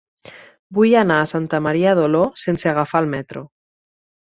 [0.77, 3.47] Vull anar a Santa Maria d'Oló sense agafar el metro.